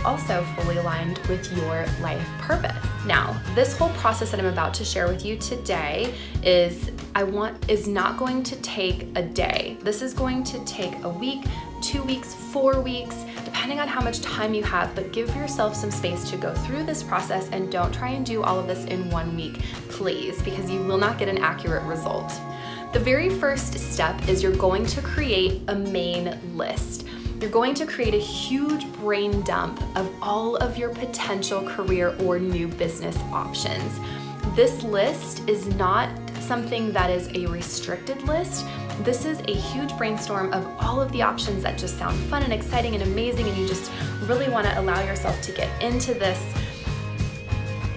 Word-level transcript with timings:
also 0.05 0.43
fully 0.57 0.77
aligned 0.77 1.17
with 1.27 1.51
your 1.57 1.85
life 2.01 2.25
purpose. 2.39 2.75
Now, 3.05 3.39
this 3.55 3.77
whole 3.77 3.89
process 3.89 4.31
that 4.31 4.39
I'm 4.39 4.45
about 4.45 4.73
to 4.75 4.85
share 4.85 5.07
with 5.07 5.25
you 5.25 5.37
today 5.37 6.13
is 6.41 6.91
I 7.15 7.23
want 7.23 7.69
is 7.69 7.87
not 7.87 8.17
going 8.17 8.43
to 8.43 8.55
take 8.57 9.07
a 9.15 9.21
day. 9.21 9.77
This 9.81 10.01
is 10.01 10.13
going 10.13 10.43
to 10.45 10.63
take 10.65 10.93
a 11.03 11.09
week, 11.09 11.43
two 11.81 12.01
weeks, 12.03 12.33
four 12.33 12.79
weeks, 12.79 13.25
depending 13.43 13.79
on 13.79 13.87
how 13.87 14.01
much 14.01 14.21
time 14.21 14.53
you 14.53 14.63
have, 14.63 14.93
but 14.95 15.11
give 15.11 15.35
yourself 15.35 15.75
some 15.75 15.91
space 15.91 16.29
to 16.29 16.37
go 16.37 16.53
through 16.53 16.83
this 16.83 17.03
process 17.03 17.49
and 17.49 17.71
don't 17.71 17.93
try 17.93 18.09
and 18.09 18.25
do 18.25 18.41
all 18.41 18.59
of 18.59 18.67
this 18.67 18.85
in 18.85 19.09
one 19.09 19.35
week, 19.35 19.59
please, 19.89 20.41
because 20.41 20.69
you 20.69 20.81
will 20.83 20.97
not 20.97 21.17
get 21.17 21.27
an 21.27 21.37
accurate 21.39 21.83
result. 21.83 22.31
The 22.93 22.99
very 22.99 23.29
first 23.29 23.73
step 23.73 24.29
is 24.29 24.43
you're 24.43 24.55
going 24.55 24.85
to 24.85 25.01
create 25.01 25.63
a 25.67 25.75
main 25.75 26.37
list. 26.55 27.07
You're 27.43 27.51
going 27.51 27.73
to 27.73 27.85
create 27.85 28.13
a 28.13 28.19
huge 28.19 28.89
brain 28.93 29.41
dump 29.41 29.83
of 29.97 30.09
all 30.21 30.55
of 30.55 30.77
your 30.77 30.91
potential 30.91 31.61
career 31.67 32.15
or 32.21 32.39
new 32.39 32.69
business 32.69 33.17
options. 33.33 33.99
This 34.55 34.81
list 34.83 35.45
is 35.49 35.67
not 35.75 36.09
something 36.39 36.93
that 36.93 37.09
is 37.09 37.27
a 37.35 37.45
restricted 37.47 38.21
list. 38.21 38.65
This 39.01 39.25
is 39.25 39.41
a 39.41 39.53
huge 39.53 39.91
brainstorm 39.97 40.53
of 40.53 40.65
all 40.79 41.01
of 41.01 41.11
the 41.11 41.21
options 41.21 41.63
that 41.63 41.77
just 41.77 41.97
sound 41.97 42.17
fun 42.29 42.43
and 42.43 42.53
exciting 42.53 42.93
and 42.93 43.03
amazing, 43.03 43.45
and 43.45 43.57
you 43.57 43.67
just 43.67 43.91
really 44.21 44.47
want 44.47 44.65
to 44.65 44.79
allow 44.79 45.03
yourself 45.03 45.41
to 45.41 45.51
get 45.51 45.83
into 45.83 46.13
this 46.13 46.41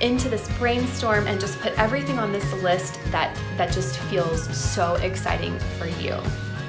into 0.00 0.28
this 0.28 0.50
brainstorm 0.58 1.28
and 1.28 1.40
just 1.40 1.60
put 1.60 1.72
everything 1.78 2.18
on 2.18 2.32
this 2.32 2.52
list 2.64 2.98
that 3.12 3.32
that 3.56 3.72
just 3.72 3.96
feels 4.10 4.44
so 4.58 4.96
exciting 4.96 5.56
for 5.78 5.86
you. 5.86 6.20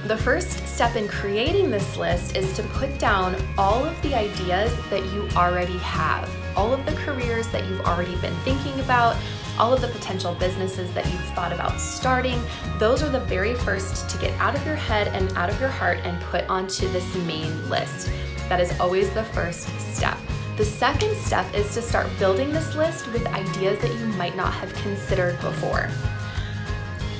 The 0.07 0.15
first 0.15 0.65
step 0.65 0.95
in 0.95 1.05
creating 1.09 1.69
this 1.69 1.97
list 1.97 2.37
is 2.37 2.53
to 2.53 2.63
put 2.63 2.97
down 2.97 3.35
all 3.57 3.83
of 3.83 4.01
the 4.01 4.15
ideas 4.15 4.73
that 4.89 5.03
you 5.11 5.27
already 5.35 5.77
have, 5.79 6.33
all 6.55 6.71
of 6.71 6.85
the 6.85 6.93
careers 6.93 7.49
that 7.49 7.65
you've 7.65 7.81
already 7.81 8.15
been 8.21 8.33
thinking 8.45 8.79
about, 8.79 9.17
all 9.59 9.73
of 9.73 9.81
the 9.81 9.89
potential 9.89 10.33
businesses 10.35 10.93
that 10.93 11.05
you've 11.11 11.29
thought 11.35 11.51
about 11.51 11.81
starting. 11.81 12.41
Those 12.79 13.03
are 13.03 13.09
the 13.09 13.19
very 13.19 13.53
first 13.53 14.09
to 14.09 14.17
get 14.17 14.31
out 14.39 14.55
of 14.55 14.65
your 14.65 14.77
head 14.77 15.09
and 15.09 15.29
out 15.33 15.49
of 15.49 15.59
your 15.59 15.67
heart 15.67 15.97
and 16.03 16.21
put 16.21 16.47
onto 16.47 16.87
this 16.93 17.15
main 17.25 17.69
list. 17.69 18.09
That 18.47 18.61
is 18.61 18.79
always 18.79 19.09
the 19.09 19.25
first 19.25 19.67
step. 19.93 20.17
The 20.55 20.63
second 20.63 21.17
step 21.17 21.53
is 21.53 21.73
to 21.73 21.81
start 21.81 22.07
building 22.17 22.53
this 22.53 22.75
list 22.75 23.11
with 23.11 23.27
ideas 23.27 23.77
that 23.79 23.93
you 23.93 24.05
might 24.13 24.37
not 24.37 24.53
have 24.53 24.73
considered 24.75 25.37
before. 25.41 25.89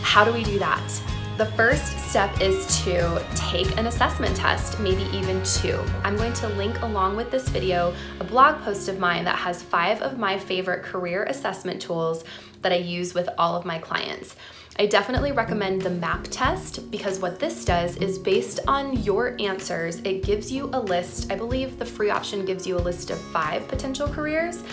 How 0.02 0.24
do 0.24 0.32
we 0.32 0.46
do 0.46 0.58
that? 0.60 1.02
The 1.38 1.46
first 1.46 2.00
step 2.10 2.42
is 2.42 2.84
to 2.84 3.24
take 3.36 3.78
an 3.78 3.86
assessment 3.86 4.36
test, 4.36 4.80
maybe 4.80 5.04
even 5.16 5.44
two. 5.44 5.80
I'm 6.04 6.16
going 6.16 6.34
to 6.34 6.48
link 6.50 6.82
along 6.82 7.16
with 7.16 7.30
this 7.30 7.48
video 7.48 7.94
a 8.20 8.24
blog 8.24 8.60
post 8.64 8.90
of 8.90 8.98
mine 8.98 9.24
that 9.26 9.36
has 9.36 9.62
five 9.62 10.02
of 10.02 10.18
my 10.18 10.40
favorite 10.40 10.82
career 10.82 11.26
assessment 11.26 11.80
tools 11.80 12.24
that 12.64 12.72
I 12.72 12.78
use 12.78 13.14
with 13.14 13.30
all 13.38 13.56
of 13.56 13.66
my 13.66 13.78
clients. 13.78 14.36
I 14.80 14.88
definitely 14.88 15.32
recommend 15.32 15.84
the 15.84 15.92
MAP 15.92 16.24
test 16.32 16.90
because 16.90 17.20
what 17.20 17.40
this 17.40 17.64
does 17.64 17.98
is 17.98 18.18
based 18.18 18.60
on 18.68 19.04
your 19.04 19.40
answers, 19.40 19.98
it 19.98 20.24
gives 20.24 20.52
you 20.52 20.72
a 20.74 20.80
list. 20.80 21.32
I 21.32 21.36
believe 21.36 21.78
the 21.78 21.86
free 21.86 22.10
option 22.10 22.46
gives 22.46 22.66
you 22.66 22.78
a 22.78 22.80
list 22.80 23.12
of 23.12 23.20
five 23.20 23.68
potential 23.68 24.08
careers. 24.08 24.64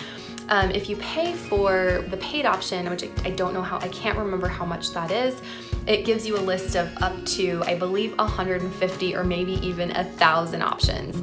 Um, 0.49 0.71
if 0.71 0.89
you 0.89 0.95
pay 0.97 1.33
for 1.33 2.05
the 2.09 2.17
paid 2.17 2.45
option, 2.45 2.89
which 2.89 3.03
I 3.23 3.31
don't 3.31 3.53
know 3.53 3.63
how, 3.63 3.77
I 3.77 3.87
can't 3.87 4.17
remember 4.17 4.47
how 4.47 4.65
much 4.65 4.91
that 4.91 5.11
is, 5.11 5.41
it 5.87 6.05
gives 6.05 6.25
you 6.27 6.37
a 6.37 6.39
list 6.39 6.75
of 6.75 6.89
up 7.01 7.25
to, 7.25 7.63
I 7.65 7.75
believe, 7.75 8.17
150 8.17 9.15
or 9.15 9.23
maybe 9.23 9.53
even 9.65 9.95
a 9.95 10.03
thousand 10.03 10.61
options. 10.61 11.21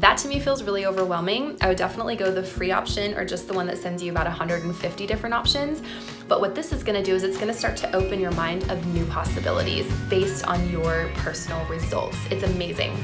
That 0.00 0.16
to 0.18 0.28
me 0.28 0.38
feels 0.38 0.62
really 0.62 0.86
overwhelming. 0.86 1.56
I 1.60 1.68
would 1.68 1.76
definitely 1.76 2.14
go 2.14 2.30
the 2.30 2.42
free 2.42 2.70
option 2.70 3.14
or 3.14 3.24
just 3.24 3.48
the 3.48 3.54
one 3.54 3.66
that 3.66 3.78
sends 3.78 4.00
you 4.02 4.12
about 4.12 4.26
150 4.26 5.06
different 5.06 5.34
options. 5.34 5.82
But 6.28 6.40
what 6.40 6.54
this 6.54 6.72
is 6.72 6.84
gonna 6.84 7.02
do 7.02 7.14
is 7.14 7.24
it's 7.24 7.36
gonna 7.36 7.54
start 7.54 7.76
to 7.78 7.96
open 7.96 8.20
your 8.20 8.30
mind 8.32 8.70
of 8.70 8.86
new 8.94 9.04
possibilities 9.06 9.90
based 10.08 10.46
on 10.46 10.70
your 10.70 11.10
personal 11.16 11.64
results. 11.66 12.16
It's 12.30 12.44
amazing. 12.44 12.96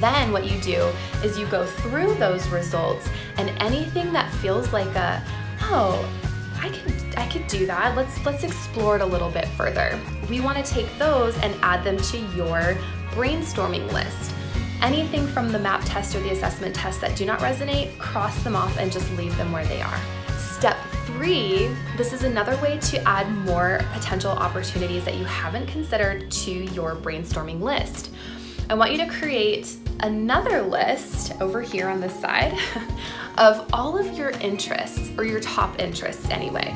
Then 0.00 0.32
what 0.32 0.50
you 0.50 0.60
do 0.60 0.90
is 1.22 1.38
you 1.38 1.46
go 1.46 1.66
through 1.66 2.14
those 2.14 2.48
results 2.48 3.08
and 3.36 3.50
anything 3.62 4.12
that 4.12 4.32
feels 4.34 4.72
like 4.72 4.94
a, 4.96 5.22
oh, 5.62 6.08
I 6.60 6.68
could 6.68 7.00
I 7.16 7.26
could 7.26 7.46
do 7.46 7.66
that. 7.66 7.96
Let's 7.96 8.24
let's 8.24 8.44
explore 8.44 8.96
it 8.96 9.02
a 9.02 9.06
little 9.06 9.30
bit 9.30 9.46
further. 9.48 9.98
We 10.28 10.40
want 10.40 10.64
to 10.64 10.72
take 10.72 10.86
those 10.98 11.36
and 11.38 11.54
add 11.62 11.84
them 11.84 11.96
to 11.96 12.18
your 12.36 12.76
brainstorming 13.12 13.90
list. 13.92 14.32
Anything 14.82 15.26
from 15.26 15.52
the 15.52 15.58
map 15.58 15.82
test 15.84 16.14
or 16.14 16.20
the 16.20 16.30
assessment 16.30 16.74
test 16.74 17.00
that 17.02 17.16
do 17.16 17.26
not 17.26 17.40
resonate, 17.40 17.98
cross 17.98 18.42
them 18.42 18.56
off 18.56 18.78
and 18.78 18.90
just 18.90 19.10
leave 19.12 19.36
them 19.36 19.52
where 19.52 19.66
they 19.66 19.82
are. 19.82 20.00
Step 20.38 20.78
three, 21.04 21.70
this 21.96 22.12
is 22.12 22.24
another 22.24 22.56
way 22.62 22.78
to 22.78 23.02
add 23.06 23.30
more 23.30 23.80
potential 23.92 24.30
opportunities 24.30 25.04
that 25.04 25.16
you 25.16 25.24
haven't 25.24 25.66
considered 25.66 26.30
to 26.30 26.50
your 26.50 26.94
brainstorming 26.94 27.60
list. 27.60 28.10
I 28.70 28.74
want 28.74 28.92
you 28.92 28.98
to 28.98 29.06
create 29.08 29.76
another 29.98 30.62
list 30.62 31.32
over 31.40 31.60
here 31.60 31.88
on 31.88 32.00
this 32.00 32.14
side 32.14 32.56
of 33.36 33.68
all 33.72 33.98
of 33.98 34.16
your 34.16 34.30
interests 34.30 35.10
or 35.18 35.24
your 35.24 35.40
top 35.40 35.80
interests 35.80 36.30
anyway. 36.30 36.72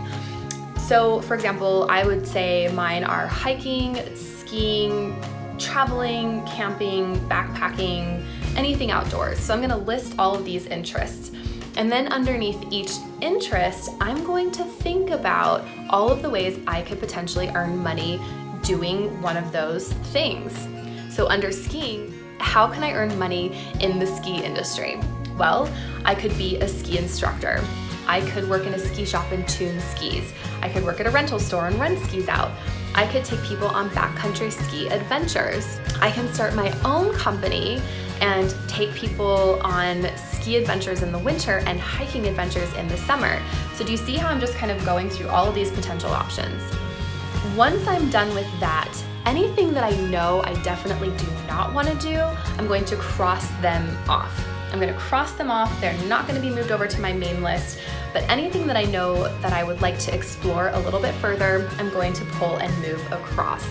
So, 0.89 1.21
for 1.21 1.35
example, 1.37 1.87
I 1.89 2.05
would 2.05 2.27
say 2.27 2.69
mine 2.75 3.05
are 3.05 3.29
hiking, 3.29 3.95
skiing, 4.17 5.23
traveling, 5.57 6.45
camping, 6.47 7.15
backpacking, 7.29 8.27
anything 8.57 8.91
outdoors. 8.91 9.39
So, 9.39 9.55
I'm 9.55 9.61
gonna 9.61 9.79
list 9.79 10.17
all 10.19 10.35
of 10.35 10.45
these 10.45 10.67
interests. 10.67 11.31
And 11.77 11.93
then 11.93 12.09
underneath 12.09 12.61
each 12.73 12.91
interest, 13.21 13.91
I'm 14.01 14.25
going 14.25 14.51
to 14.51 14.65
think 14.65 15.11
about 15.11 15.65
all 15.91 16.11
of 16.11 16.23
the 16.23 16.31
ways 16.31 16.59
I 16.67 16.83
could 16.83 16.99
potentially 16.99 17.51
earn 17.55 17.79
money 17.79 18.21
doing 18.63 19.23
one 19.23 19.37
of 19.37 19.53
those 19.53 19.93
things. 20.11 20.67
So, 21.15 21.29
under 21.29 21.53
skiing, 21.53 22.13
how 22.41 22.67
can 22.67 22.83
I 22.83 22.93
earn 22.93 23.17
money 23.17 23.57
in 23.79 24.01
the 24.01 24.07
ski 24.07 24.43
industry? 24.43 24.99
Well, 25.39 25.73
I 26.05 26.17
could 26.17 26.37
be 26.37 26.57
a 26.57 26.67
ski 26.67 26.99
instructor. 26.99 27.63
I 28.09 28.21
could 28.33 28.51
work 28.51 28.67
in 28.67 28.75
a 28.75 28.79
ski 28.81 29.05
shop 29.05 29.31
and 29.31 29.47
tune 29.47 29.81
skis. 29.81 30.33
I 30.61 30.69
could 30.69 30.83
work 30.83 30.99
at 30.99 31.07
a 31.07 31.11
rental 31.11 31.39
store 31.39 31.69
and 31.69 31.79
rent 31.79 32.01
skis 32.01 32.27
out. 32.27 32.51
I 32.97 33.07
could 33.07 33.25
take 33.25 33.41
people 33.45 33.69
on 33.69 33.91
backcountry 33.91 34.51
ski 34.51 34.89
adventures. 34.89 35.79
I 36.01 36.11
can 36.11 36.27
start 36.35 36.57
my 36.57 36.77
own 36.85 37.15
company 37.15 37.81
and 38.21 38.53
take 38.67 38.93
people 38.93 39.61
on 39.63 40.09
ski 40.17 40.57
adventures 40.57 41.03
in 41.03 41.13
the 41.13 41.19
winter 41.21 41.59
and 41.67 41.79
hiking 41.79 42.27
adventures 42.27 42.73
in 42.75 42.89
the 42.89 42.97
summer. 42.97 43.41
So, 43.77 43.85
do 43.85 43.93
you 43.93 43.99
see 43.99 44.17
how 44.17 44.31
I'm 44.31 44.41
just 44.41 44.55
kind 44.55 44.73
of 44.73 44.85
going 44.85 45.09
through 45.11 45.29
all 45.29 45.47
of 45.47 45.55
these 45.55 45.71
potential 45.71 46.11
options? 46.11 46.61
Once 47.57 47.87
I'm 47.87 48.11
done 48.11 48.35
with 48.35 48.51
that, 48.59 48.93
anything 49.27 49.73
that 49.75 49.85
I 49.85 49.97
know 50.09 50.43
I 50.45 50.55
definitely 50.63 51.11
do 51.17 51.27
not 51.47 51.73
want 51.73 51.89
to 51.89 51.95
do, 51.97 52.21
I'm 52.59 52.67
going 52.67 52.85
to 52.87 52.97
cross 52.97 53.49
them 53.61 53.97
off. 54.09 54.47
I'm 54.73 54.81
going 54.81 54.93
to 54.93 54.99
cross 54.99 55.33
them 55.33 55.51
off. 55.51 55.81
They're 55.81 55.97
not 56.07 56.27
going 56.27 56.41
to 56.41 56.47
be 56.47 56.55
moved 56.55 56.73
over 56.73 56.87
to 56.87 57.01
my 57.01 57.13
main 57.13 57.43
list. 57.43 57.79
But 58.13 58.29
anything 58.29 58.67
that 58.67 58.77
I 58.77 58.85
know 58.85 59.29
that 59.41 59.53
I 59.53 59.63
would 59.63 59.81
like 59.81 59.99
to 60.01 60.15
explore 60.15 60.69
a 60.71 60.81
little 60.81 61.01
bit 61.01 61.15
further, 61.15 61.71
I'm 61.79 61.91
going 61.91 62.13
to 62.15 62.25
pull 62.25 62.57
and 62.57 62.77
move 62.83 63.01
across. 63.13 63.65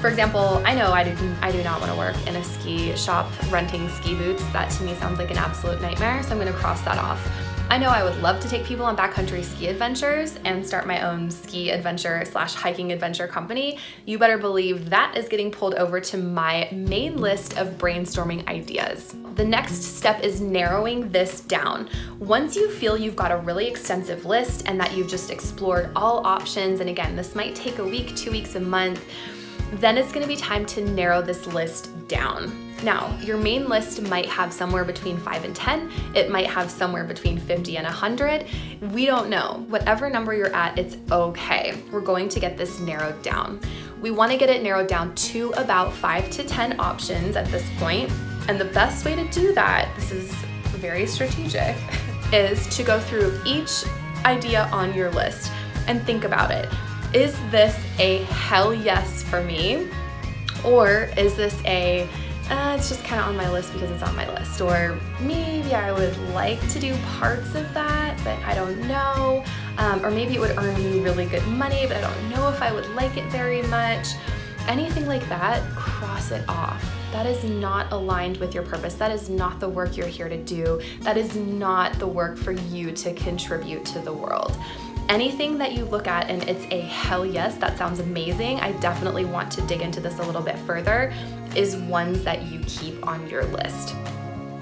For 0.00 0.08
example, 0.08 0.62
I 0.64 0.76
know 0.76 0.92
I 0.92 1.02
do, 1.02 1.34
I 1.42 1.50
do 1.50 1.62
not 1.64 1.80
want 1.80 1.90
to 1.90 1.98
work 1.98 2.16
in 2.28 2.36
a 2.36 2.44
ski 2.44 2.94
shop 2.96 3.30
renting 3.50 3.88
ski 3.88 4.14
boots. 4.14 4.44
That 4.52 4.70
to 4.70 4.84
me 4.84 4.94
sounds 4.94 5.18
like 5.18 5.32
an 5.32 5.38
absolute 5.38 5.80
nightmare, 5.80 6.22
so 6.22 6.30
I'm 6.30 6.38
going 6.38 6.52
to 6.52 6.58
cross 6.58 6.80
that 6.82 6.98
off. 6.98 7.20
I 7.70 7.76
know 7.76 7.90
I 7.90 8.02
would 8.02 8.16
love 8.22 8.40
to 8.40 8.48
take 8.48 8.64
people 8.64 8.86
on 8.86 8.96
backcountry 8.96 9.44
ski 9.44 9.66
adventures 9.66 10.38
and 10.46 10.66
start 10.66 10.86
my 10.86 11.02
own 11.02 11.30
ski 11.30 11.70
adventure 11.70 12.24
slash 12.24 12.54
hiking 12.54 12.92
adventure 12.92 13.28
company. 13.28 13.78
You 14.06 14.18
better 14.18 14.38
believe 14.38 14.88
that 14.88 15.14
is 15.18 15.28
getting 15.28 15.50
pulled 15.50 15.74
over 15.74 16.00
to 16.00 16.16
my 16.16 16.70
main 16.72 17.18
list 17.18 17.58
of 17.58 17.76
brainstorming 17.76 18.48
ideas. 18.48 19.14
The 19.34 19.44
next 19.44 19.82
step 19.82 20.22
is 20.22 20.40
narrowing 20.40 21.10
this 21.10 21.42
down. 21.42 21.90
Once 22.18 22.56
you 22.56 22.70
feel 22.70 22.96
you've 22.96 23.16
got 23.16 23.32
a 23.32 23.36
really 23.36 23.68
extensive 23.68 24.24
list 24.24 24.66
and 24.66 24.80
that 24.80 24.96
you've 24.96 25.10
just 25.10 25.30
explored 25.30 25.90
all 25.94 26.26
options, 26.26 26.80
and 26.80 26.88
again, 26.88 27.16
this 27.16 27.34
might 27.34 27.54
take 27.54 27.80
a 27.80 27.84
week, 27.84 28.16
two 28.16 28.30
weeks, 28.30 28.54
a 28.54 28.60
month 28.60 29.04
then 29.72 29.98
it's 29.98 30.12
gonna 30.12 30.26
be 30.26 30.36
time 30.36 30.64
to 30.64 30.82
narrow 30.92 31.20
this 31.20 31.46
list 31.46 31.90
down. 32.08 32.67
Now, 32.82 33.16
your 33.20 33.36
main 33.36 33.68
list 33.68 34.02
might 34.02 34.26
have 34.26 34.52
somewhere 34.52 34.84
between 34.84 35.18
5 35.18 35.44
and 35.44 35.54
10. 35.54 35.90
It 36.14 36.30
might 36.30 36.46
have 36.46 36.70
somewhere 36.70 37.04
between 37.04 37.38
50 37.38 37.76
and 37.76 37.84
100. 37.84 38.46
We 38.92 39.04
don't 39.04 39.28
know. 39.28 39.64
Whatever 39.68 40.08
number 40.08 40.32
you're 40.32 40.54
at, 40.54 40.78
it's 40.78 40.96
okay. 41.10 41.76
We're 41.90 42.00
going 42.00 42.28
to 42.28 42.40
get 42.40 42.56
this 42.56 42.78
narrowed 42.78 43.20
down. 43.22 43.60
We 44.00 44.12
want 44.12 44.30
to 44.30 44.38
get 44.38 44.48
it 44.48 44.62
narrowed 44.62 44.86
down 44.86 45.14
to 45.16 45.50
about 45.56 45.92
5 45.92 46.30
to 46.30 46.44
10 46.44 46.78
options 46.78 47.34
at 47.34 47.46
this 47.46 47.68
point. 47.78 48.12
And 48.48 48.60
the 48.60 48.66
best 48.66 49.04
way 49.04 49.16
to 49.16 49.28
do 49.28 49.52
that, 49.54 49.92
this 49.96 50.12
is 50.12 50.32
very 50.78 51.06
strategic, 51.06 51.76
is 52.32 52.66
to 52.76 52.84
go 52.84 53.00
through 53.00 53.40
each 53.44 53.84
idea 54.24 54.68
on 54.72 54.94
your 54.94 55.10
list 55.10 55.50
and 55.88 56.00
think 56.02 56.22
about 56.22 56.52
it. 56.52 56.68
Is 57.12 57.36
this 57.50 57.76
a 57.98 58.18
hell 58.24 58.72
yes 58.72 59.22
for 59.24 59.42
me? 59.42 59.88
Or 60.64 61.08
is 61.16 61.34
this 61.36 61.60
a, 61.64 62.08
uh, 62.50 62.74
it's 62.78 62.88
just 62.88 63.04
kind 63.04 63.20
of 63.20 63.28
on 63.28 63.36
my 63.36 63.50
list 63.50 63.72
because 63.72 63.90
it's 63.90 64.02
on 64.02 64.16
my 64.16 64.28
list? 64.34 64.60
Or 64.60 64.98
maybe 65.20 65.74
I 65.74 65.92
would 65.92 66.16
like 66.32 66.60
to 66.70 66.80
do 66.80 66.96
parts 67.18 67.54
of 67.54 67.72
that, 67.74 68.18
but 68.24 68.38
I 68.44 68.54
don't 68.54 68.80
know. 68.88 69.44
Um, 69.76 70.04
or 70.04 70.10
maybe 70.10 70.34
it 70.34 70.40
would 70.40 70.56
earn 70.56 70.74
me 70.76 71.00
really 71.00 71.26
good 71.26 71.46
money, 71.46 71.86
but 71.86 71.98
I 71.98 72.00
don't 72.00 72.30
know 72.30 72.48
if 72.48 72.62
I 72.62 72.72
would 72.72 72.88
like 72.90 73.16
it 73.16 73.24
very 73.30 73.62
much. 73.62 74.08
Anything 74.66 75.06
like 75.06 75.26
that, 75.28 75.62
cross 75.74 76.30
it 76.30 76.46
off. 76.48 76.82
That 77.12 77.26
is 77.26 77.42
not 77.44 77.90
aligned 77.92 78.36
with 78.36 78.54
your 78.54 78.62
purpose. 78.62 78.94
That 78.94 79.10
is 79.10 79.30
not 79.30 79.60
the 79.60 79.68
work 79.68 79.96
you're 79.96 80.06
here 80.06 80.28
to 80.28 80.36
do. 80.36 80.80
That 81.00 81.16
is 81.16 81.36
not 81.36 81.98
the 81.98 82.06
work 82.06 82.36
for 82.36 82.52
you 82.52 82.92
to 82.92 83.14
contribute 83.14 83.84
to 83.86 83.98
the 83.98 84.12
world 84.12 84.58
anything 85.08 85.56
that 85.58 85.72
you 85.72 85.84
look 85.86 86.06
at 86.06 86.28
and 86.28 86.42
it's 86.48 86.64
a 86.70 86.80
hell 86.80 87.24
yes, 87.24 87.56
that 87.56 87.78
sounds 87.78 87.98
amazing, 87.98 88.60
I 88.60 88.72
definitely 88.72 89.24
want 89.24 89.50
to 89.52 89.62
dig 89.62 89.80
into 89.80 90.00
this 90.00 90.18
a 90.18 90.22
little 90.22 90.42
bit 90.42 90.58
further, 90.60 91.12
is 91.56 91.76
ones 91.76 92.24
that 92.24 92.46
you 92.46 92.60
keep 92.66 93.06
on 93.06 93.28
your 93.28 93.44
list. 93.44 93.94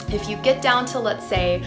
If 0.09 0.29
you 0.29 0.37
get 0.39 0.63
down 0.63 0.87
to, 0.87 0.99
let's 0.99 1.27
say, 1.27 1.63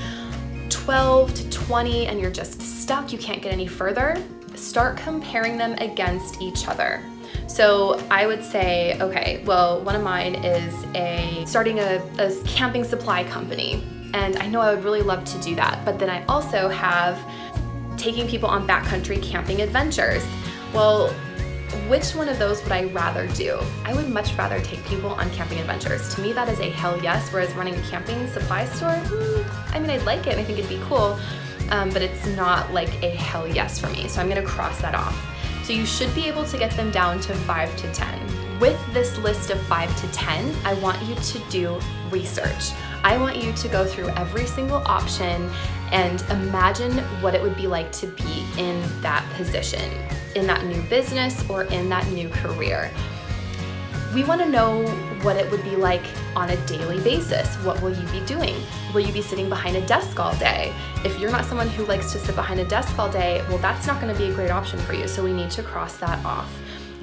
12 0.69 1.33
to 1.33 1.49
20 1.49 2.07
and 2.07 2.19
you're 2.19 2.31
just 2.31 2.61
stuck, 2.61 3.11
you 3.11 3.17
can't 3.17 3.41
get 3.41 3.51
any 3.51 3.67
further, 3.67 4.15
start 4.55 4.97
comparing 4.97 5.57
them 5.57 5.73
against 5.73 6.41
each 6.41 6.67
other. 6.67 7.03
So 7.47 7.99
I 8.11 8.27
would 8.27 8.43
say, 8.43 8.99
okay, 8.99 9.43
well, 9.45 9.81
one 9.81 9.95
of 9.95 10.03
mine 10.03 10.35
is 10.43 10.73
a 10.95 11.43
starting 11.47 11.79
a, 11.79 12.01
a 12.17 12.33
camping 12.45 12.83
supply 12.83 13.23
company. 13.23 13.83
And 14.13 14.37
I 14.37 14.47
know 14.47 14.61
I 14.61 14.73
would 14.73 14.83
really 14.83 15.01
love 15.01 15.23
to 15.25 15.37
do 15.39 15.55
that. 15.55 15.83
But 15.85 15.99
then 15.99 16.09
I 16.09 16.25
also 16.25 16.69
have 16.69 17.19
taking 17.97 18.27
people 18.27 18.49
on 18.49 18.67
backcountry 18.67 19.21
camping 19.21 19.61
adventures. 19.61 20.25
Well, 20.73 21.13
which 21.87 22.15
one 22.15 22.29
of 22.29 22.39
those 22.39 22.61
would 22.63 22.71
I 22.71 22.85
rather 22.85 23.27
do? 23.27 23.59
I 23.83 23.93
would 23.93 24.09
much 24.09 24.35
rather 24.35 24.59
take 24.61 24.83
people 24.85 25.09
on 25.11 25.29
camping 25.31 25.59
adventures. 25.59 26.13
To 26.15 26.21
me, 26.21 26.33
that 26.33 26.49
is 26.49 26.59
a 26.59 26.69
hell 26.69 27.01
yes, 27.01 27.31
whereas 27.31 27.53
running 27.53 27.75
a 27.75 27.81
camping 27.83 28.27
supply 28.27 28.65
store, 28.65 28.95
hmm, 28.95 29.75
I 29.75 29.79
mean, 29.79 29.89
I'd 29.89 30.03
like 30.03 30.27
it 30.27 30.33
and 30.33 30.39
I 30.39 30.43
think 30.43 30.59
it'd 30.59 30.69
be 30.69 30.83
cool, 30.85 31.19
um, 31.69 31.89
but 31.89 32.01
it's 32.01 32.25
not 32.27 32.71
like 32.73 33.01
a 33.03 33.09
hell 33.09 33.47
yes 33.47 33.79
for 33.79 33.87
me. 33.89 34.07
So 34.07 34.21
I'm 34.21 34.27
gonna 34.27 34.43
cross 34.43 34.81
that 34.81 34.95
off. 34.95 35.15
So 35.63 35.73
you 35.73 35.85
should 35.85 36.13
be 36.15 36.27
able 36.27 36.45
to 36.45 36.57
get 36.57 36.71
them 36.71 36.89
down 36.91 37.19
to 37.21 37.33
five 37.35 37.75
to 37.77 37.93
10. 37.93 38.59
With 38.59 38.79
this 38.93 39.17
list 39.19 39.51
of 39.51 39.61
five 39.67 39.95
to 40.01 40.11
10, 40.11 40.55
I 40.65 40.73
want 40.75 41.01
you 41.03 41.15
to 41.15 41.39
do 41.49 41.79
research. 42.09 42.71
I 43.03 43.17
want 43.17 43.37
you 43.37 43.53
to 43.53 43.67
go 43.67 43.85
through 43.85 44.09
every 44.09 44.45
single 44.45 44.81
option 44.85 45.49
and 45.91 46.21
imagine 46.29 46.97
what 47.21 47.35
it 47.35 47.41
would 47.41 47.55
be 47.55 47.67
like 47.67 47.91
to 47.93 48.07
be 48.07 48.45
in 48.57 48.81
that 49.01 49.23
position, 49.35 49.89
in 50.35 50.47
that 50.47 50.65
new 50.65 50.81
business 50.83 51.47
or 51.49 51.63
in 51.63 51.89
that 51.89 52.07
new 52.11 52.29
career. 52.29 52.91
We 54.13 54.23
want 54.23 54.41
to 54.41 54.49
know 54.49 54.87
what 55.21 55.35
it 55.35 55.49
would 55.51 55.63
be 55.63 55.75
like 55.75 56.01
on 56.35 56.49
a 56.49 56.65
daily 56.65 56.99
basis. 57.01 57.55
What 57.57 57.79
will 57.81 57.95
you 57.95 58.07
be 58.07 58.25
doing? 58.25 58.55
Will 58.91 59.01
you 59.01 59.13
be 59.13 59.21
sitting 59.21 59.49
behind 59.49 59.75
a 59.75 59.85
desk 59.85 60.19
all 60.19 60.35
day? 60.37 60.73
If 61.05 61.19
you're 61.19 61.31
not 61.31 61.45
someone 61.45 61.69
who 61.69 61.85
likes 61.85 62.11
to 62.13 62.19
sit 62.19 62.35
behind 62.35 62.59
a 62.59 62.65
desk 62.65 62.97
all 62.97 63.11
day, 63.11 63.43
well, 63.49 63.59
that's 63.59 63.85
not 63.85 64.01
going 64.01 64.11
to 64.11 64.19
be 64.19 64.31
a 64.31 64.33
great 64.33 64.49
option 64.49 64.79
for 64.79 64.93
you. 64.93 65.07
So 65.07 65.23
we 65.23 65.31
need 65.31 65.51
to 65.51 65.61
cross 65.61 65.97
that 65.97 66.25
off. 66.25 66.51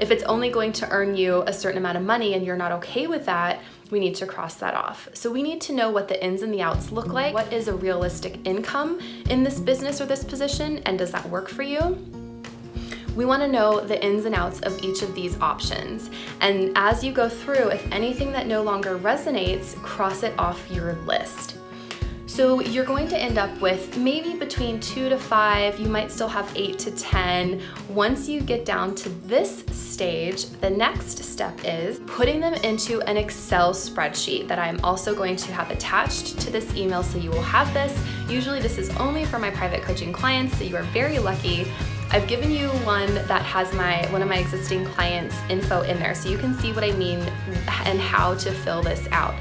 If 0.00 0.10
it's 0.10 0.24
only 0.24 0.50
going 0.50 0.72
to 0.72 0.88
earn 0.90 1.16
you 1.16 1.42
a 1.46 1.52
certain 1.52 1.78
amount 1.78 1.96
of 1.96 2.02
money 2.02 2.34
and 2.34 2.44
you're 2.44 2.56
not 2.56 2.72
okay 2.72 3.06
with 3.06 3.24
that, 3.26 3.60
we 3.90 4.00
need 4.00 4.16
to 4.16 4.26
cross 4.26 4.56
that 4.56 4.74
off. 4.74 5.08
So 5.14 5.30
we 5.30 5.44
need 5.44 5.60
to 5.62 5.72
know 5.72 5.90
what 5.90 6.08
the 6.08 6.22
ins 6.22 6.42
and 6.42 6.52
the 6.52 6.60
outs 6.60 6.90
look 6.90 7.12
like. 7.12 7.32
What 7.32 7.52
is 7.52 7.68
a 7.68 7.74
realistic 7.74 8.44
income 8.44 8.98
in 9.30 9.44
this 9.44 9.60
business 9.60 10.00
or 10.00 10.06
this 10.06 10.24
position, 10.24 10.78
and 10.78 10.98
does 10.98 11.12
that 11.12 11.26
work 11.30 11.48
for 11.48 11.62
you? 11.62 12.25
We 13.16 13.24
want 13.24 13.42
to 13.42 13.48
know 13.48 13.80
the 13.80 14.00
ins 14.04 14.26
and 14.26 14.34
outs 14.34 14.60
of 14.60 14.78
each 14.84 15.00
of 15.00 15.14
these 15.14 15.40
options. 15.40 16.10
And 16.42 16.72
as 16.76 17.02
you 17.02 17.12
go 17.12 17.30
through, 17.30 17.70
if 17.70 17.90
anything 17.90 18.30
that 18.32 18.46
no 18.46 18.62
longer 18.62 18.98
resonates, 18.98 19.74
cross 19.82 20.22
it 20.22 20.38
off 20.38 20.70
your 20.70 20.92
list. 21.06 21.56
So 22.26 22.60
you're 22.60 22.84
going 22.84 23.08
to 23.08 23.18
end 23.18 23.38
up 23.38 23.58
with 23.62 23.96
maybe 23.96 24.34
between 24.34 24.78
two 24.80 25.08
to 25.08 25.16
five, 25.16 25.80
you 25.80 25.88
might 25.88 26.12
still 26.12 26.28
have 26.28 26.52
eight 26.54 26.78
to 26.80 26.90
10. 26.90 27.62
Once 27.88 28.28
you 28.28 28.42
get 28.42 28.66
down 28.66 28.94
to 28.96 29.08
this 29.08 29.64
stage, 29.72 30.44
the 30.60 30.68
next 30.68 31.24
step 31.24 31.58
is 31.64 32.00
putting 32.00 32.38
them 32.40 32.52
into 32.52 33.00
an 33.02 33.16
Excel 33.16 33.72
spreadsheet 33.72 34.46
that 34.48 34.58
I'm 34.58 34.78
also 34.84 35.14
going 35.14 35.36
to 35.36 35.52
have 35.52 35.70
attached 35.70 36.38
to 36.40 36.50
this 36.50 36.76
email 36.76 37.02
so 37.02 37.16
you 37.16 37.30
will 37.30 37.40
have 37.40 37.72
this. 37.72 37.98
Usually 38.28 38.60
this 38.60 38.76
is 38.76 38.90
only 38.96 39.24
for 39.24 39.38
my 39.38 39.50
private 39.50 39.80
coaching 39.80 40.12
clients, 40.12 40.58
so 40.58 40.64
you 40.64 40.76
are 40.76 40.82
very 40.82 41.18
lucky. 41.18 41.66
I've 42.16 42.26
given 42.26 42.50
you 42.50 42.68
one 42.86 43.14
that 43.14 43.42
has 43.42 43.74
my 43.74 44.06
one 44.10 44.22
of 44.22 44.28
my 44.28 44.38
existing 44.38 44.86
clients 44.86 45.36
info 45.50 45.82
in 45.82 45.98
there 45.98 46.14
so 46.14 46.30
you 46.30 46.38
can 46.38 46.54
see 46.54 46.72
what 46.72 46.82
I 46.82 46.92
mean 46.92 47.18
and 47.84 48.00
how 48.00 48.32
to 48.36 48.52
fill 48.52 48.82
this 48.82 49.06
out. 49.10 49.34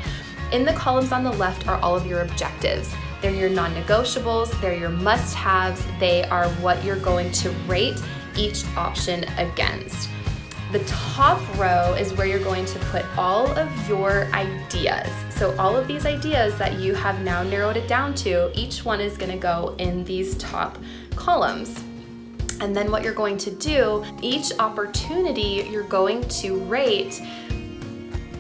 In 0.52 0.66
the 0.66 0.74
columns 0.74 1.14
on 1.14 1.24
the 1.24 1.32
left 1.32 1.70
are 1.70 1.78
all 1.78 1.96
of 1.96 2.06
your 2.06 2.20
objectives. 2.24 2.94
They're 3.22 3.32
your 3.32 3.48
non 3.48 3.74
negotiables, 3.76 4.60
they're 4.60 4.76
your 4.76 4.90
must 4.90 5.34
haves, 5.34 5.86
they 6.02 6.26
are 6.26 6.50
what 6.56 6.84
you're 6.84 7.00
going 7.00 7.32
to 7.32 7.50
rate 7.66 7.96
each 8.36 8.66
option 8.76 9.24
against. 9.38 10.10
The 10.74 10.80
top 10.80 11.40
row 11.58 11.96
is 11.98 12.14
where 12.16 12.28
you're 12.28 12.44
going 12.44 12.66
to 12.66 12.80
put 12.80 13.06
all 13.18 13.48
of 13.58 13.88
your 13.88 14.26
ideas. 14.34 15.10
So, 15.30 15.56
all 15.58 15.78
of 15.78 15.88
these 15.88 16.06
ideas 16.06 16.58
that 16.58 16.78
you 16.78 16.94
have 16.94 17.22
now 17.22 17.42
narrowed 17.42 17.78
it 17.78 17.88
down 17.88 18.14
to, 18.16 18.52
each 18.54 18.84
one 18.84 19.00
is 19.00 19.16
going 19.16 19.32
to 19.32 19.38
go 19.38 19.78
in 19.80 20.04
these 20.04 20.36
top 20.36 20.78
columns. 21.16 21.82
And 22.62 22.76
then, 22.76 22.92
what 22.92 23.04
you're 23.04 23.14
going 23.14 23.38
to 23.40 23.52
do, 23.52 24.04
each 24.22 24.52
opportunity 24.60 25.68
you're 25.70 25.84
going 25.84 26.28
to 26.30 26.60
rate 26.66 27.22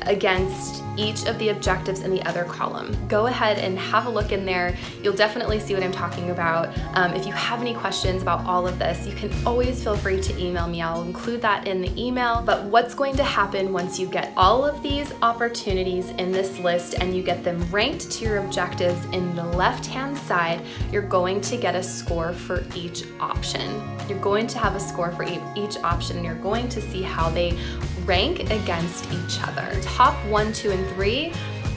against 0.01 0.84
each 0.97 1.25
of 1.25 1.37
the 1.39 1.49
objectives 1.49 2.01
in 2.01 2.11
the 2.11 2.21
other 2.23 2.43
column. 2.45 2.95
Go 3.07 3.27
ahead 3.27 3.59
and 3.59 3.77
have 3.77 4.05
a 4.05 4.09
look 4.09 4.31
in 4.31 4.45
there. 4.45 4.75
You'll 5.01 5.15
definitely 5.15 5.59
see 5.59 5.73
what 5.73 5.83
I'm 5.83 5.91
talking 5.91 6.31
about. 6.31 6.77
Um, 6.93 7.13
if 7.13 7.25
you 7.25 7.33
have 7.33 7.61
any 7.61 7.73
questions 7.73 8.21
about 8.21 8.45
all 8.45 8.67
of 8.67 8.79
this, 8.79 9.05
you 9.05 9.13
can 9.13 9.31
always 9.45 9.83
feel 9.83 9.97
free 9.97 10.21
to 10.21 10.39
email 10.39 10.67
me. 10.67 10.81
I'll 10.81 11.03
include 11.03 11.41
that 11.41 11.67
in 11.67 11.81
the 11.81 11.91
email. 12.01 12.41
But 12.41 12.65
what's 12.65 12.93
going 12.93 13.15
to 13.17 13.23
happen 13.23 13.73
once 13.73 13.99
you 13.99 14.07
get 14.07 14.33
all 14.37 14.65
of 14.65 14.81
these 14.81 15.13
opportunities 15.21 16.09
in 16.11 16.31
this 16.31 16.59
list 16.59 16.95
and 16.95 17.15
you 17.15 17.23
get 17.23 17.43
them 17.43 17.61
ranked 17.71 18.11
to 18.11 18.25
your 18.25 18.37
objectives 18.37 19.03
in 19.05 19.35
the 19.35 19.43
left 19.43 19.85
hand 19.85 20.17
side, 20.17 20.61
you're 20.91 21.01
going 21.01 21.41
to 21.41 21.57
get 21.57 21.75
a 21.75 21.83
score 21.83 22.33
for 22.33 22.63
each 22.75 23.03
option. 23.19 23.81
You're 24.07 24.19
going 24.19 24.47
to 24.47 24.59
have 24.59 24.75
a 24.75 24.79
score 24.79 25.11
for 25.11 25.23
each 25.55 25.77
option 25.77 26.17
and 26.17 26.25
you're 26.25 26.35
going 26.35 26.69
to 26.69 26.81
see 26.81 27.01
how 27.01 27.29
they 27.29 27.57
rank 28.05 28.51
against 28.51 29.11
each 29.11 29.41
other. 29.41 29.67
Top 29.81 30.13
one, 30.27 30.53
two, 30.53 30.71
and 30.71 30.84
three 30.93 31.33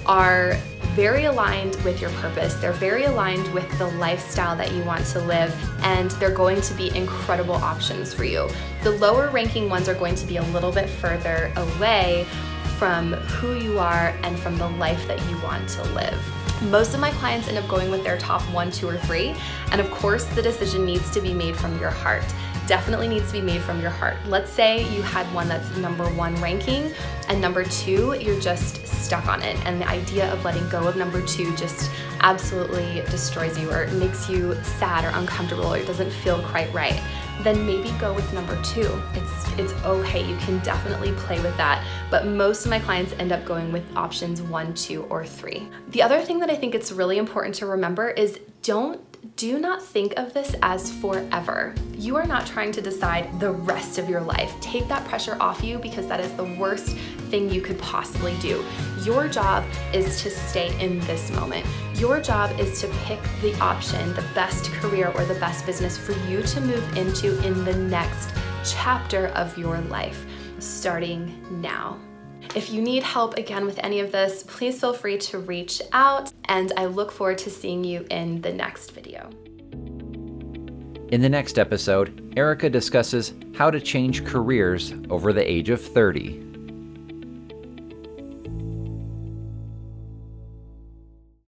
are 0.07 0.57
very 0.95 1.27
aligned 1.27 1.77
with 1.85 2.01
your 2.01 2.11
purpose. 2.11 2.55
They're 2.55 2.73
very 2.73 3.05
aligned 3.05 3.47
with 3.55 3.79
the 3.79 3.87
lifestyle 3.99 4.57
that 4.57 4.73
you 4.73 4.83
want 4.83 5.07
to 5.07 5.21
live, 5.21 5.55
and 5.85 6.11
they're 6.13 6.35
going 6.35 6.61
to 6.61 6.75
be 6.75 6.95
incredible 6.97 7.55
options 7.55 8.13
for 8.13 8.25
you. 8.25 8.49
The 8.83 8.91
lower 8.91 9.31
ranking 9.31 9.71
ones 9.71 9.89
are 9.89 9.95
going 9.95 10.17
to 10.17 10.27
be 10.27 10.39
a 10.39 10.43
little 10.45 10.73
bit 10.73 10.89
further 10.89 11.53
away 11.57 12.27
from 12.79 13.13
who 13.13 13.57
you 13.57 13.79
are 13.79 14.13
and 14.23 14.39
from 14.39 14.57
the 14.57 14.69
life 14.71 15.07
that 15.07 15.21
you 15.29 15.41
want 15.43 15.69
to 15.69 15.85
live. 15.91 16.19
Most 16.63 16.95
of 16.95 17.01
my 17.01 17.13
clients 17.13 17.47
end 17.47 17.59
up 17.59 17.69
going 17.69 17.91
with 17.91 18.03
their 18.03 18.19
top 18.19 18.43
one, 18.53 18.73
two, 18.73 18.89
or 18.89 18.97
three, 18.97 19.35
and 19.71 19.81
of 19.81 19.89
course, 19.93 20.25
the 20.25 20.43
decision 20.43 20.85
needs 20.85 21.11
to 21.13 21.21
be 21.21 21.33
made 21.33 21.57
from 21.57 21.79
your 21.79 21.91
heart 21.91 22.25
definitely 22.69 23.09
needs 23.09 23.27
to 23.29 23.33
be 23.33 23.41
made 23.41 23.63
from 23.63 23.81
your 23.81 23.91
heart. 23.91 24.17
Let's 24.27 24.53
say 24.53 24.89
you 24.95 25.03
had 25.03 25.27
one 25.35 25.49
that's 25.49 25.75
number 25.79 26.05
one 26.11 26.35
ranking, 26.37 26.93
and 27.29 27.41
number 27.41 27.65
two, 27.65 28.17
you're 28.21 28.41
just 28.41 28.87
stuck 28.87 29.27
on 29.27 29.43
it. 29.43 29.57
And 29.67 29.81
the 29.81 29.89
idea 29.89 30.31
of 30.33 30.45
letting 30.45 30.69
go 30.69 30.87
of 30.87 30.95
number 30.95 31.21
two 31.27 31.57
just 31.57 31.91
absolutely 32.21 33.03
destroys 33.11 33.59
you, 33.59 33.73
or 33.73 33.87
makes 33.89 34.29
you 34.29 34.55
sad 34.63 35.05
or 35.05 35.19
uncomfortable, 35.19 35.73
or 35.73 35.79
it 35.79 35.87
doesn't 35.87 36.11
feel 36.11 36.41
quite 36.43 36.73
right. 36.73 37.01
Then 37.43 37.65
maybe 37.67 37.91
go 37.99 38.13
with 38.13 38.31
number 38.35 38.61
two. 38.63 39.01
It's 39.15 39.59
it's 39.59 39.73
okay. 39.85 40.29
You 40.29 40.37
can 40.39 40.59
definitely 40.59 41.13
play 41.13 41.41
with 41.41 41.57
that. 41.57 41.85
But 42.11 42.27
most 42.27 42.65
of 42.65 42.71
my 42.71 42.81
clients 42.81 43.13
end 43.15 43.33
up 43.33 43.45
going 43.45 43.73
with 43.73 43.85
options 43.97 44.43
one, 44.43 44.75
two, 44.75 45.05
or 45.05 45.25
three. 45.25 45.69
The 45.89 46.03
other 46.03 46.21
thing 46.21 46.39
that 46.41 46.51
I 46.51 46.57
think 46.57 46.75
it's 46.75 46.93
really 46.93 47.17
important 47.17 47.55
to 47.57 47.67
remember 47.67 48.11
is 48.11 48.41
don't 48.63 49.01
do 49.39 49.61
not 49.61 49.81
think 49.81 50.15
of 50.17 50.35
this 50.35 50.57
as 50.63 50.93
forever. 50.95 51.73
You 51.97 52.17
are 52.17 52.27
not 52.27 52.45
trying 52.45 52.73
to 52.73 52.81
decide 52.81 53.39
the 53.39 53.53
rest 53.53 53.97
of 53.97 54.09
your 54.09 54.21
life. 54.21 54.53
Take 54.61 54.89
that 54.89 55.07
pressure 55.07 55.37
off 55.39 55.63
you 55.63 55.79
because 55.79 56.09
that 56.09 56.19
is 56.19 56.33
the 56.33 56.57
worst 56.59 56.97
thing 57.31 57.49
you 57.49 57.61
could 57.61 57.79
possibly 57.79 58.37
do. 58.41 58.65
Your 59.05 59.29
job 59.29 59.65
is 59.95 60.21
to 60.23 60.31
stay 60.31 60.77
in 60.85 60.99
this 61.07 61.31
moment. 61.31 61.65
Your 61.95 62.21
job 62.21 62.59
is 62.59 62.81
to 62.81 62.89
pick 63.05 63.21
the 63.41 63.57
option, 63.61 64.13
the 64.15 64.27
best 64.35 64.73
career 64.73 65.13
or 65.15 65.25
the 65.25 65.39
best 65.39 65.65
business 65.65 65.97
for 65.97 66.15
you 66.29 66.43
to 66.43 66.61
move 66.61 66.97
into 66.97 67.41
in 67.47 67.65
the 67.65 67.77
next 67.77 68.31
chapter 68.65 69.29
of 69.29 69.57
your 69.57 69.79
life, 69.83 70.27
starting 70.59 71.33
now. 71.63 71.97
If 72.59 72.73
you 72.73 72.83
need 72.83 73.05
help 73.05 73.39
again 73.39 73.67
with 73.67 73.79
any 73.85 74.01
of 74.01 74.11
this, 74.11 74.43
please 74.43 74.81
feel 74.81 74.93
free 74.93 75.17
to 75.19 75.39
reach 75.39 75.81
out, 75.93 76.33
and 76.47 76.73
I 76.77 76.87
look 76.87 77.13
forward 77.13 77.39
to 77.39 77.51
seeing 77.51 77.85
you 77.85 78.05
in 78.11 78.41
the 78.41 78.53
next 78.53 78.91
video. 78.91 79.31
In 81.13 81.21
the 81.21 81.29
next 81.29 81.57
episode, 81.57 82.35
Erica 82.37 82.69
discusses 82.69 83.33
how 83.55 83.71
to 83.71 83.81
change 83.81 84.25
careers 84.25 84.93
over 85.09 85.33
the 85.33 85.49
age 85.49 85.71
of 85.71 85.81
30. 85.81 86.48